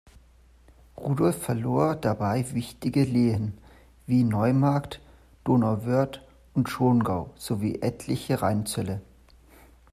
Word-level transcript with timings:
Rudolf 0.97 1.43
verlor 1.43 1.95
dabei 1.95 2.43
wichtige 2.53 3.03
Lehen, 3.03 3.59
wie 4.07 4.23
Neumarkt, 4.23 4.99
Donauwörth 5.43 6.21
und 6.55 6.69
Schongau 6.69 7.29
sowie 7.35 7.75
etliche 7.83 8.41
Rheinzölle. 8.41 9.01